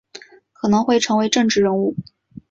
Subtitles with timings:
[0.53, 1.95] 可能会成为政治人物